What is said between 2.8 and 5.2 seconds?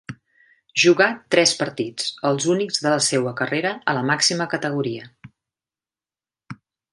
de la seua carrera a la màxima categoria.